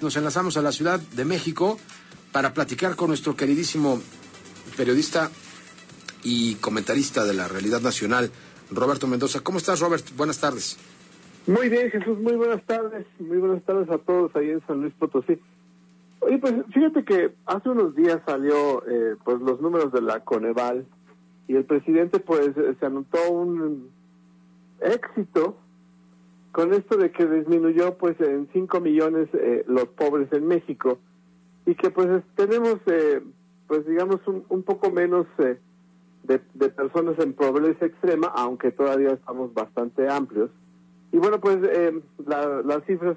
Nos 0.00 0.16
enlazamos 0.16 0.56
a 0.56 0.62
la 0.62 0.70
Ciudad 0.70 1.00
de 1.00 1.24
México 1.24 1.76
para 2.30 2.54
platicar 2.54 2.94
con 2.94 3.08
nuestro 3.08 3.34
queridísimo 3.34 4.00
periodista 4.76 5.28
y 6.22 6.54
comentarista 6.56 7.24
de 7.24 7.34
la 7.34 7.48
realidad 7.48 7.80
nacional, 7.80 8.30
Roberto 8.70 9.08
Mendoza. 9.08 9.40
¿Cómo 9.40 9.58
estás, 9.58 9.80
Robert? 9.80 10.04
Buenas 10.16 10.38
tardes. 10.38 10.78
Muy 11.48 11.68
bien, 11.68 11.90
Jesús, 11.90 12.16
muy 12.20 12.34
buenas 12.34 12.64
tardes. 12.64 13.06
Muy 13.18 13.38
buenas 13.38 13.64
tardes 13.64 13.90
a 13.90 13.98
todos 13.98 14.30
ahí 14.36 14.50
en 14.50 14.64
San 14.68 14.82
Luis 14.82 14.94
Potosí. 14.94 15.40
Oye, 16.20 16.38
pues 16.38 16.54
fíjate 16.72 17.04
que 17.04 17.34
hace 17.46 17.68
unos 17.68 17.96
días 17.96 18.20
salió 18.24 18.86
eh, 18.86 19.16
pues 19.24 19.40
los 19.40 19.60
números 19.60 19.92
de 19.92 20.02
la 20.02 20.20
Coneval 20.20 20.86
y 21.48 21.56
el 21.56 21.64
presidente 21.64 22.20
pues 22.20 22.50
se 22.78 22.86
anotó 22.86 23.30
un 23.30 23.90
éxito 24.80 25.56
con 26.58 26.74
esto 26.74 26.96
de 26.96 27.12
que 27.12 27.24
disminuyó 27.24 27.96
pues 27.98 28.20
en 28.20 28.48
5 28.52 28.80
millones 28.80 29.28
eh, 29.32 29.64
los 29.68 29.84
pobres 29.90 30.26
en 30.32 30.44
México 30.44 30.98
y 31.64 31.76
que 31.76 31.88
pues 31.90 32.08
tenemos 32.34 32.78
eh, 32.86 33.22
pues 33.68 33.86
digamos 33.86 34.18
un, 34.26 34.44
un 34.48 34.64
poco 34.64 34.90
menos 34.90 35.28
eh, 35.38 35.56
de, 36.24 36.40
personas 36.70 37.16
en 37.20 37.34
pobreza 37.34 37.86
extrema, 37.86 38.32
aunque 38.34 38.72
todavía 38.72 39.10
estamos 39.10 39.54
bastante 39.54 40.10
amplios. 40.10 40.50
Y 41.12 41.18
bueno, 41.18 41.38
pues 41.38 41.58
la, 42.26 42.60
las 42.64 42.84
cifras 42.86 43.16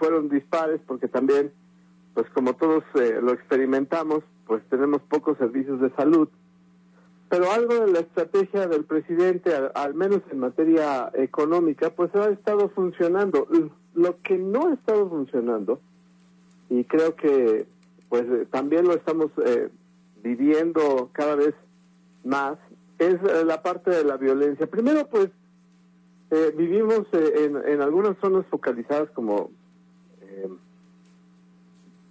fueron 0.00 0.28
dispares 0.28 0.80
porque 0.84 1.06
también, 1.06 1.52
pues 2.12 2.28
como 2.30 2.54
todos 2.54 2.82
lo 3.22 3.34
experimentamos, 3.34 4.24
pues 4.48 4.64
tenemos 4.68 5.00
pocos 5.02 5.38
servicios 5.38 5.80
de 5.80 5.90
salud 5.90 6.28
pero 7.34 7.50
algo 7.50 7.74
de 7.74 7.90
la 7.90 7.98
estrategia 7.98 8.68
del 8.68 8.84
presidente, 8.84 9.50
al, 9.74 9.94
menos 9.94 10.20
en 10.30 10.38
materia 10.38 11.10
económica, 11.14 11.90
pues 11.90 12.14
ha 12.14 12.30
estado 12.30 12.68
funcionando. 12.68 13.48
Lo 13.92 14.22
que 14.22 14.38
no 14.38 14.68
ha 14.68 14.74
estado 14.74 15.08
funcionando, 15.08 15.80
y 16.70 16.84
creo 16.84 17.16
que 17.16 17.66
pues 18.08 18.22
eh, 18.22 18.46
también 18.52 18.84
lo 18.84 18.94
estamos 18.94 19.32
eh, 19.44 19.68
viviendo 20.22 21.10
cada 21.12 21.34
vez 21.34 21.56
más, 22.22 22.56
es 23.00 23.14
eh, 23.14 23.44
la 23.44 23.64
parte 23.64 23.90
de 23.90 24.04
la 24.04 24.16
violencia. 24.16 24.68
Primero, 24.68 25.08
pues 25.08 25.30
vivimos 26.56 27.02
en, 27.12 27.56
en, 27.66 27.80
algunas 27.80 28.16
zonas 28.18 28.46
focalizadas 28.46 29.10
como 29.10 29.50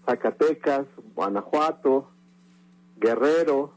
Zacatecas, 0.05 0.85
Guanajuato, 1.15 2.09
Guerrero, 2.97 3.73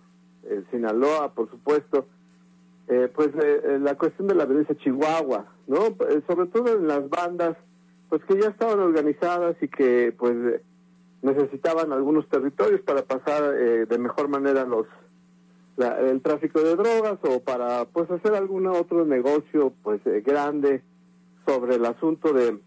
Sinaloa, 0.71 1.33
por 1.35 1.51
supuesto, 1.51 2.07
eh, 2.89 3.11
pues 3.13 3.29
eh, 3.35 3.63
eh, 3.65 3.79
la 3.81 3.97
cuestión 3.97 4.29
de 4.29 4.37
la 4.37 4.45
violencia 4.45 4.77
Chihuahua, 4.77 5.45
¿no? 5.67 5.97
sobre 6.29 6.47
todo 6.47 6.77
en 6.77 6.87
las 6.87 7.09
bandas, 7.09 7.57
pues 8.09 8.23
que 8.25 8.41
ya 8.41 8.49
estaban 8.49 8.79
organizadas 8.79 9.57
y 9.61 9.67
que 9.67 10.15
pues 10.17 10.37
necesitaban 11.23 11.93
algunos 11.93 12.29
territorios 12.29 12.81
para 12.83 13.03
pasar 13.03 13.53
de 13.53 13.99
mejor 13.99 14.29
manera 14.29 14.65
los 14.65 14.87
el 15.77 16.23
tráfico 16.23 16.61
de 16.61 16.77
drogas 16.77 17.19
o 17.23 17.41
para 17.41 17.87
pues 17.87 18.09
hacer 18.11 18.35
algún 18.35 18.69
otro 18.69 19.05
negocio 19.05 19.73
pues 19.83 20.01
grande 20.25 20.83
sobre 21.45 21.75
el 21.75 21.85
asunto 21.85 22.33
de 22.33 22.61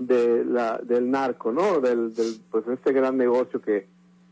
de 0.00 0.44
la 0.44 0.78
del 0.78 1.08
narco, 1.08 1.52
¿no? 1.52 1.78
Del 1.78 2.12
pues 2.50 2.66
este 2.66 2.92
gran 2.92 3.16
negocio 3.16 3.60
que 3.62 3.86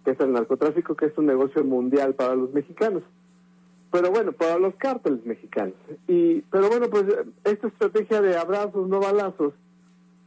que 0.05 0.13
es 0.13 0.21
el 0.21 0.33
narcotráfico, 0.33 0.95
que 0.95 1.07
es 1.07 1.19
un 1.19 1.27
negocio 1.27 1.65
mundial 1.65 2.15
para 2.15 2.35
los 2.35 2.53
mexicanos. 2.53 3.03
Pero 3.91 4.11
bueno, 4.11 4.33
para 4.33 4.59
los 4.59 4.75
cárteles 4.77 5.25
mexicanos. 5.27 5.75
Y, 6.07 6.43
pero 6.43 6.69
bueno, 6.69 6.89
pues 6.89 7.05
esta 7.45 7.67
estrategia 7.67 8.21
de 8.21 8.37
abrazos, 8.37 8.89
no 8.89 9.01
balazos, 9.01 9.53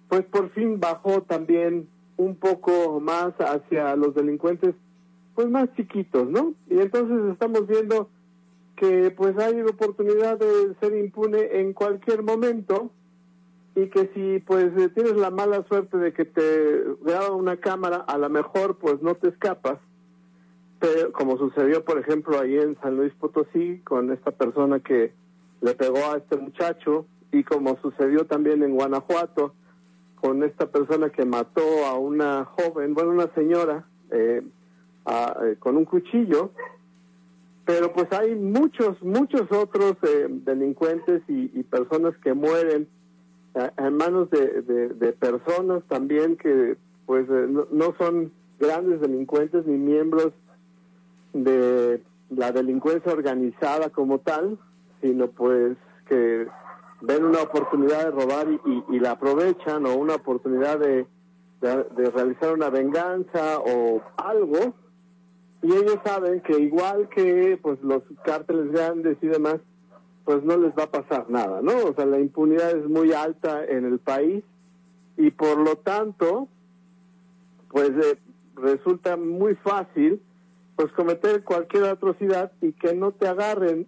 pues 0.10 0.24
por 0.26 0.50
fin 0.52 0.80
bajó 0.80 1.22
también 1.22 1.88
un 2.18 2.36
poco 2.36 3.00
más 3.00 3.34
hacia 3.40 3.96
los 3.96 4.14
delincuentes, 4.14 4.76
pues 5.34 5.50
más 5.50 5.74
chiquitos, 5.76 6.30
¿no? 6.30 6.54
Y 6.70 6.80
entonces 6.80 7.32
estamos 7.32 7.68
viendo 7.68 8.10
que 8.76 9.12
pues 9.12 9.38
hay 9.38 9.62
oportunidad 9.62 10.38
de 10.38 10.76
ser 10.80 10.96
impune 10.98 11.60
en 11.60 11.74
cualquier 11.74 12.24
momento 12.24 12.92
y 13.76 13.88
que 13.88 14.12
si 14.14 14.40
pues 14.40 14.66
eh, 14.78 14.90
tienes 14.90 15.16
la 15.16 15.32
mala 15.32 15.66
suerte 15.68 15.98
de 15.98 16.14
que 16.14 16.26
te 16.26 16.84
graba 17.02 17.32
una 17.32 17.58
cámara, 17.58 17.98
a 17.98 18.18
lo 18.18 18.30
mejor 18.30 18.78
pues 18.78 19.02
no 19.02 19.16
te 19.16 19.30
escapas, 19.30 19.80
pero 20.80 21.12
como 21.12 21.38
sucedió 21.38 21.84
por 21.84 21.98
ejemplo 21.98 22.40
ahí 22.40 22.58
en 22.58 22.78
San 22.82 22.98
Luis 22.98 23.14
Potosí 23.14 23.82
con 23.84 24.12
esta 24.12 24.32
persona 24.32 24.80
que 24.80 25.14
le 25.62 25.74
pegó 25.76 25.98
a 26.12 26.18
este 26.18 26.38
muchacho 26.38 27.06
y 27.32 27.44
como 27.44 27.80
sucedió 27.82 28.26
también 28.26 28.62
en 28.64 28.76
Guanajuato 28.76 29.56
con 30.22 30.44
esta 30.44 30.68
persona 30.68 31.10
que 31.10 31.26
mató 31.26 31.86
a 31.86 31.98
una 31.98 32.46
joven, 32.46 32.94
bueno, 32.94 33.10
una 33.10 33.34
señora 33.34 33.86
eh, 34.12 34.42
eh, 35.06 35.56
con 35.60 35.78
un 35.78 35.86
cuchillo, 35.86 36.52
pero 37.66 37.92
pues 37.92 38.08
hay 38.14 38.36
muchos, 38.36 39.02
muchos 39.02 39.52
otros 39.52 39.96
delincuentes 40.30 41.24
y 41.28 41.64
personas 41.64 42.16
que 42.18 42.34
mueren 42.34 42.88
en 43.56 43.98
manos 43.98 44.30
de, 44.32 44.62
de, 44.90 45.14
personas 45.14 45.84
también 45.88 46.38
que 46.38 46.76
pues 47.06 47.28
eh, 47.30 47.48
no, 47.72 47.96
son 48.00 48.32
grandes 48.60 49.02
delincuentes 49.02 49.66
ni 49.66 49.78
miembros 49.78 50.32
de 51.34 52.02
la 52.30 52.52
delincuencia 52.52 53.12
organizada 53.12 53.90
como 53.90 54.20
tal, 54.20 54.58
sino 55.02 55.28
pues 55.28 55.78
que 56.08 56.48
ven 57.02 57.26
una 57.26 57.42
oportunidad 57.42 58.06
de 58.06 58.12
robar 58.12 58.48
y, 58.50 58.84
y, 58.90 59.00
la 59.00 59.12
aprovechan 59.12 59.86
o 59.86 59.96
una 59.96 60.16
oportunidad 60.16 60.80
de, 60.80 61.06
de, 61.62 62.10
realizar 62.12 62.54
una 62.54 62.70
venganza 62.70 63.60
o 63.60 64.02
algo. 64.18 64.74
Y 65.62 65.68
ellos 65.74 66.00
saben 66.04 66.42
que 66.42 66.60
igual 66.60 67.08
que 67.10 67.58
pues 67.62 67.82
los 67.84 68.04
cárteles 68.26 68.72
grandes 68.72 69.18
y 69.22 69.28
demás 69.28 69.58
pues 70.26 70.44
no 70.44 70.58
les 70.58 70.72
va 70.72 70.84
a 70.84 70.92
pasar 70.92 71.30
nada, 71.30 71.62
¿no? 71.62 71.74
O 71.86 71.94
sea, 71.94 72.06
la 72.06 72.20
impunidad 72.20 72.72
es 72.72 72.88
muy 72.88 73.14
alta 73.14 73.64
en 73.66 73.86
el 73.86 74.00
país 74.00 74.44
y 75.18 75.32
por 75.32 75.58
lo 75.58 75.76
tanto, 75.78 76.48
pues 77.70 77.90
eh, 77.90 78.18
resulta 78.56 79.18
muy 79.18 79.56
fácil 79.56 80.22
pues 80.76 80.92
cometer 80.94 81.44
cualquier 81.44 81.86
atrocidad 81.86 82.52
y 82.62 82.72
que 82.72 82.96
no 82.96 83.12
te 83.12 83.28
agarren. 83.28 83.86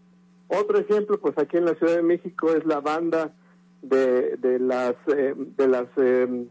Otro 0.48 0.78
ejemplo, 0.78 1.20
pues 1.20 1.38
aquí 1.38 1.58
en 1.58 1.66
la 1.66 1.76
Ciudad 1.76 1.96
de 1.96 2.04
México 2.04 2.52
es 2.52 2.66
la 2.66 2.80
banda 2.80 3.34
de, 3.82 4.38
de 4.38 4.60
las 4.60 4.96
eh, 5.08 5.34
de 5.36 5.68
las 5.68 5.88
eh, 5.98 6.46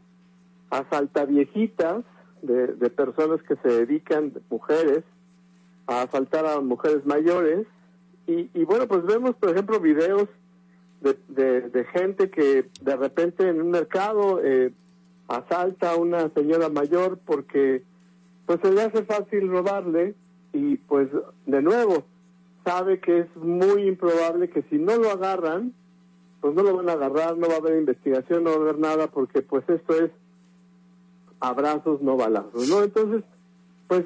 asaltaviejitas, 0.71 2.05
de, 2.43 2.69
de 2.69 2.91
personas 2.91 3.41
que 3.43 3.57
se 3.57 3.69
dedican, 3.69 4.33
mujeres, 4.51 5.05
a 5.87 6.03
asaltar 6.03 6.47
a 6.47 6.61
mujeres 6.61 7.05
mayores 7.07 7.67
y, 8.27 8.65
bueno, 8.65 8.89
pues 8.89 9.05
vemos, 9.05 9.35
por 9.37 9.51
ejemplo, 9.51 9.81
videos 9.81 10.29
de, 11.01 11.61
de, 11.61 11.85
gente 11.85 12.31
que 12.31 12.71
de 12.81 12.97
repente 12.97 13.47
en 13.47 13.61
un 13.61 13.71
mercado 13.71 14.41
eh, 14.43 14.73
asalta 15.29 15.93
a 15.93 15.97
una 15.97 16.31
señora 16.31 16.71
mayor 16.71 17.19
porque 17.27 17.83
pues 18.47 18.61
se 18.63 18.73
le 18.73 18.83
hace 18.83 19.05
fácil 19.05 19.49
robarle 19.49 20.15
y 20.55 20.77
pues 20.77 21.09
de 21.45 21.61
nuevo 21.61 22.05
sabe 22.65 23.01
que 23.01 23.21
es 23.21 23.37
muy 23.37 23.87
improbable 23.87 24.49
que 24.49 24.63
si 24.71 24.79
no 24.79 24.97
lo 24.97 25.11
agarran, 25.11 25.75
pues 26.41 26.55
no 26.55 26.63
lo 26.63 26.77
van 26.77 26.89
a 26.89 26.93
agarrar, 26.93 27.37
no 27.37 27.49
va 27.49 27.55
a 27.55 27.59
haber 27.59 27.79
investigación, 27.79 28.45
no 28.45 28.51
va 28.51 28.57
a 28.57 28.61
haber 28.61 28.79
nada 28.79 29.07
porque 29.09 29.43
pues 29.43 29.69
esto 29.69 29.95
es 30.03 30.11
abrazos, 31.41 32.01
no 32.01 32.17
balazos, 32.17 32.69
¿no? 32.69 32.83
Entonces, 32.83 33.23
pues 33.89 34.05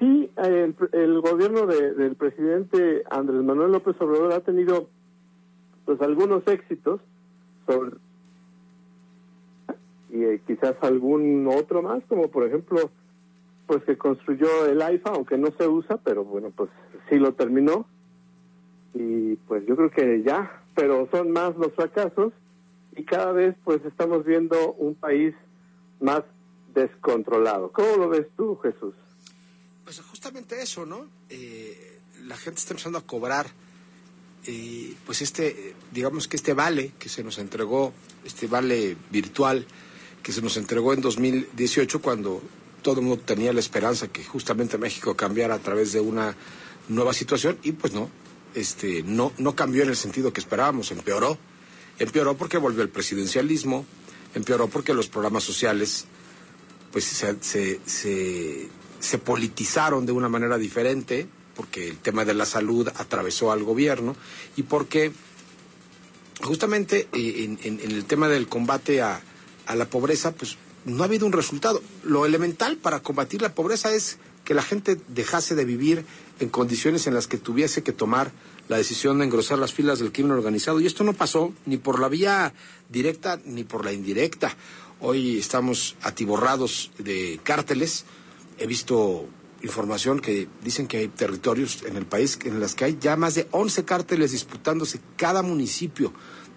Sí, 0.00 0.30
el, 0.36 1.20
gobierno 1.20 1.66
del 1.66 2.16
presidente 2.16 3.04
Andrés 3.10 3.42
Manuel 3.42 3.72
López 3.72 3.94
Obrador 4.00 4.32
ha 4.32 4.40
tenido 4.40 4.88
pues 5.84 6.00
algunos 6.00 6.46
éxitos 6.46 7.00
sobre 7.66 7.96
y 10.12 10.24
eh, 10.24 10.40
quizás 10.46 10.74
algún 10.80 11.46
otro 11.46 11.82
más, 11.82 12.02
como 12.08 12.28
por 12.28 12.44
ejemplo, 12.46 12.90
pues 13.66 13.84
que 13.84 13.96
construyó 13.96 14.66
el 14.66 14.82
AIFA, 14.82 15.10
aunque 15.10 15.38
no 15.38 15.48
se 15.56 15.68
usa, 15.68 15.98
pero 16.02 16.24
bueno, 16.24 16.50
pues 16.54 16.70
sí 17.08 17.16
lo 17.16 17.34
terminó. 17.34 17.86
Y 18.94 19.36
pues 19.46 19.64
yo 19.66 19.76
creo 19.76 19.90
que 19.90 20.22
ya, 20.22 20.62
pero 20.74 21.08
son 21.12 21.30
más 21.30 21.54
los 21.56 21.72
fracasos. 21.74 22.32
y 22.96 23.04
cada 23.04 23.32
vez 23.32 23.54
pues 23.64 23.84
estamos 23.84 24.24
viendo 24.24 24.72
un 24.72 24.94
país 24.94 25.34
más 26.00 26.22
descontrolado. 26.74 27.70
¿Cómo 27.70 27.96
lo 27.98 28.08
ves 28.08 28.26
tú, 28.36 28.56
Jesús? 28.56 28.94
Justamente 30.20 30.60
eso, 30.60 30.84
¿no? 30.84 31.08
Eh, 31.30 31.98
la 32.26 32.36
gente 32.36 32.60
está 32.60 32.74
empezando 32.74 32.98
a 32.98 33.06
cobrar, 33.06 33.50
eh, 34.44 34.94
pues 35.06 35.22
este, 35.22 35.74
digamos 35.92 36.28
que 36.28 36.36
este 36.36 36.52
vale 36.52 36.92
que 36.98 37.08
se 37.08 37.24
nos 37.24 37.38
entregó, 37.38 37.94
este 38.22 38.46
vale 38.46 38.98
virtual 39.10 39.66
que 40.22 40.32
se 40.32 40.42
nos 40.42 40.58
entregó 40.58 40.92
en 40.92 41.00
2018 41.00 42.02
cuando 42.02 42.42
todo 42.82 43.00
el 43.00 43.06
mundo 43.06 43.22
tenía 43.24 43.54
la 43.54 43.60
esperanza 43.60 44.08
que 44.08 44.22
justamente 44.22 44.76
México 44.76 45.16
cambiara 45.16 45.54
a 45.54 45.58
través 45.58 45.94
de 45.94 46.00
una 46.00 46.36
nueva 46.90 47.14
situación 47.14 47.58
y 47.62 47.72
pues 47.72 47.94
no, 47.94 48.10
este, 48.54 49.02
no, 49.02 49.32
no 49.38 49.56
cambió 49.56 49.84
en 49.84 49.88
el 49.88 49.96
sentido 49.96 50.34
que 50.34 50.40
esperábamos, 50.40 50.90
empeoró. 50.90 51.38
Empeoró 51.98 52.36
porque 52.36 52.58
volvió 52.58 52.82
el 52.82 52.90
presidencialismo, 52.90 53.86
empeoró 54.34 54.68
porque 54.68 54.92
los 54.92 55.08
programas 55.08 55.44
sociales 55.44 56.04
pues 56.92 57.04
se, 57.06 57.80
se, 57.86 58.68
politizaron 59.18 60.06
de 60.06 60.12
una 60.12 60.28
manera 60.28 60.58
diferente, 60.58 61.26
porque 61.56 61.88
el 61.88 61.98
tema 61.98 62.24
de 62.24 62.34
la 62.34 62.46
salud 62.46 62.88
atravesó 62.96 63.52
al 63.52 63.64
gobierno 63.64 64.16
y 64.56 64.62
porque 64.62 65.12
justamente 66.42 67.08
eh, 67.12 67.56
en, 67.62 67.80
el 67.80 68.04
tema 68.04 68.28
del 68.28 68.48
combate 68.48 69.02
a, 69.02 69.20
a 69.66 69.74
la 69.74 69.86
pobreza, 69.86 70.32
pues 70.32 70.56
no 70.84 71.02
ha 71.02 71.06
habido 71.06 71.26
un 71.26 71.32
resultado. 71.32 71.82
Lo 72.04 72.24
elemental 72.26 72.76
para 72.76 73.00
combatir 73.00 73.42
la 73.42 73.54
pobreza 73.54 73.92
es 73.92 74.18
que 74.44 74.54
la 74.54 74.62
gente 74.62 74.98
dejase 75.08 75.54
de 75.54 75.64
vivir 75.64 76.04
en 76.40 76.48
condiciones 76.48 77.06
en 77.06 77.14
las 77.14 77.26
que 77.26 77.38
tuviese 77.38 77.82
que 77.82 77.92
tomar 77.92 78.32
la 78.68 78.76
decisión 78.76 79.18
de 79.18 79.24
engrosar 79.24 79.58
las 79.58 79.72
filas 79.72 79.98
del 79.98 80.12
crimen 80.12 80.32
organizado. 80.32 80.80
Y 80.80 80.86
esto 80.86 81.04
no 81.04 81.12
pasó 81.12 81.52
ni 81.66 81.76
por 81.76 82.00
la 82.00 82.08
vía 82.08 82.54
directa 82.88 83.40
ni 83.44 83.64
por 83.64 83.84
la 83.84 83.92
indirecta. 83.92 84.56
Hoy 85.00 85.38
estamos 85.38 85.96
atiborrados 86.02 86.90
de 86.98 87.40
cárteles. 87.42 88.04
He 88.60 88.66
visto 88.66 89.26
información 89.62 90.20
que 90.20 90.48
dicen 90.62 90.86
que 90.86 90.98
hay 90.98 91.08
territorios 91.08 91.82
en 91.84 91.96
el 91.96 92.06
país 92.06 92.38
en 92.44 92.60
las 92.60 92.74
que 92.74 92.84
hay 92.84 92.98
ya 93.00 93.16
más 93.16 93.34
de 93.34 93.46
11 93.50 93.84
cárteles 93.84 94.32
disputándose 94.32 95.00
cada 95.16 95.42
municipio 95.42 96.12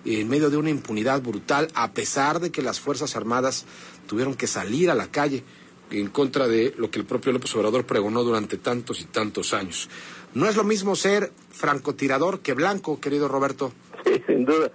en 0.06 0.28
medio 0.28 0.50
de 0.50 0.58
una 0.58 0.70
impunidad 0.70 1.22
brutal, 1.22 1.70
a 1.76 1.94
pesar 1.94 2.40
de 2.40 2.52
que 2.52 2.62
las 2.62 2.80
Fuerzas 2.80 3.16
Armadas 3.16 3.66
tuvieron 4.06 4.36
que 4.36 4.48
salir 4.48 4.92
a 4.92 4.96
la 4.96 5.08
calle 5.08 5.44
en 5.92 6.10
contra 6.10 6.48
de 6.48 6.74
lo 6.78 6.92
que 6.92 7.00
el 7.00 7.06
propio 7.06 7.32
López 7.32 7.56
Obrador 7.56 7.86
pregonó 7.86 8.24
durante 8.24 8.58
tantos 8.58 9.00
y 9.02 9.06
tantos 9.06 9.54
años. 9.54 9.90
No 10.34 10.48
es 10.48 10.56
lo 10.56 10.64
mismo 10.64 10.96
ser 10.96 11.32
francotirador 11.52 12.42
que 12.42 12.54
blanco, 12.54 13.00
querido 13.00 13.28
Roberto. 13.28 13.72
Sí, 14.06 14.22
sin 14.28 14.46
duda. 14.46 14.72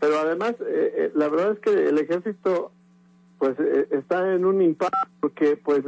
Pero 0.00 0.18
además, 0.18 0.54
eh, 0.60 0.92
eh, 0.96 1.12
la 1.14 1.28
verdad 1.28 1.52
es 1.52 1.58
que 1.60 1.70
el 1.70 1.98
ejército 1.98 2.72
pues 3.40 3.58
eh, 3.58 3.88
está 3.90 4.34
en 4.34 4.44
un 4.44 4.60
impacto 4.62 5.08
porque 5.18 5.56
pues 5.56 5.82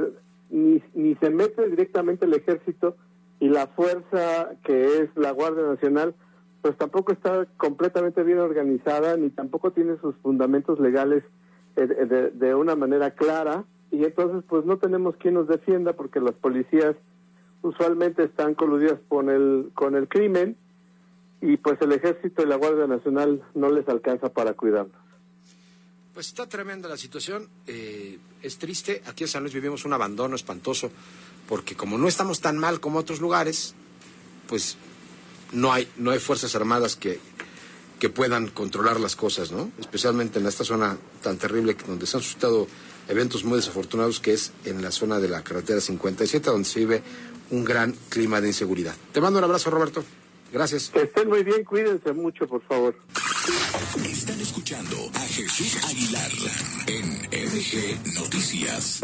ni, 0.50 0.82
ni 0.94 1.14
se 1.16 1.30
mete 1.30 1.68
directamente 1.68 2.24
el 2.24 2.32
ejército 2.32 2.96
y 3.38 3.48
la 3.48 3.66
fuerza 3.68 4.50
que 4.64 4.98
es 4.98 5.10
la 5.16 5.30
Guardia 5.32 5.64
Nacional 5.64 6.14
pues 6.62 6.76
tampoco 6.78 7.12
está 7.12 7.46
completamente 7.58 8.22
bien 8.22 8.38
organizada 8.38 9.16
ni 9.18 9.28
tampoco 9.28 9.70
tiene 9.70 9.98
sus 9.98 10.16
fundamentos 10.16 10.80
legales 10.80 11.22
de, 11.76 12.30
de, 12.30 12.54
una 12.54 12.74
manera 12.74 13.10
clara 13.10 13.64
y 13.90 14.04
entonces 14.04 14.42
pues 14.48 14.64
no 14.64 14.78
tenemos 14.78 15.16
quien 15.16 15.34
nos 15.34 15.46
defienda 15.46 15.92
porque 15.92 16.20
las 16.20 16.34
policías 16.34 16.96
usualmente 17.60 18.24
están 18.24 18.54
coludidas 18.54 18.98
con 19.08 19.28
el 19.28 19.70
con 19.74 19.94
el 19.94 20.08
crimen 20.08 20.56
y 21.42 21.58
pues 21.58 21.76
el 21.82 21.92
ejército 21.92 22.42
y 22.42 22.46
la 22.46 22.56
Guardia 22.56 22.86
Nacional 22.86 23.42
no 23.54 23.70
les 23.70 23.86
alcanza 23.88 24.32
para 24.32 24.54
cuidarlos. 24.54 25.01
Pues 26.14 26.26
está 26.26 26.46
tremenda 26.46 26.88
la 26.88 26.98
situación, 26.98 27.48
eh, 27.66 28.18
es 28.42 28.58
triste, 28.58 29.02
aquí 29.06 29.24
en 29.24 29.28
San 29.28 29.42
Luis 29.42 29.54
vivimos 29.54 29.86
un 29.86 29.94
abandono 29.94 30.36
espantoso, 30.36 30.90
porque 31.48 31.74
como 31.74 31.96
no 31.96 32.06
estamos 32.06 32.40
tan 32.40 32.58
mal 32.58 32.80
como 32.80 32.98
otros 32.98 33.20
lugares, 33.20 33.74
pues 34.46 34.76
no 35.52 35.72
hay, 35.72 35.88
no 35.96 36.10
hay 36.10 36.18
fuerzas 36.18 36.54
armadas 36.54 36.96
que, 36.96 37.18
que 37.98 38.10
puedan 38.10 38.48
controlar 38.48 39.00
las 39.00 39.16
cosas, 39.16 39.52
¿no? 39.52 39.70
Especialmente 39.78 40.38
en 40.38 40.46
esta 40.46 40.64
zona 40.64 40.98
tan 41.22 41.38
terrible 41.38 41.76
donde 41.86 42.06
se 42.06 42.18
han 42.18 42.22
suscitado 42.22 42.66
eventos 43.08 43.44
muy 43.44 43.56
desafortunados, 43.56 44.20
que 44.20 44.34
es 44.34 44.52
en 44.66 44.82
la 44.82 44.90
zona 44.90 45.18
de 45.18 45.28
la 45.28 45.42
carretera 45.42 45.80
57, 45.80 46.50
donde 46.50 46.68
se 46.68 46.80
vive 46.80 47.02
un 47.50 47.64
gran 47.64 47.96
clima 48.10 48.40
de 48.40 48.48
inseguridad. 48.48 48.94
Te 49.12 49.20
mando 49.22 49.38
un 49.38 49.44
abrazo, 49.44 49.70
Roberto. 49.70 50.04
Gracias. 50.52 50.90
Que 50.90 51.02
estén 51.02 51.28
muy 51.28 51.42
bien, 51.42 51.64
cuídense 51.64 52.12
mucho, 52.12 52.46
por 52.46 52.60
favor. 52.62 52.94
Están 54.04 54.40
escuchando 54.40 55.10
a 55.14 55.20
Jesús 55.20 55.76
Aguilar 55.88 56.30
en 56.86 57.10
MG 57.32 58.14
Noticias. 58.14 59.00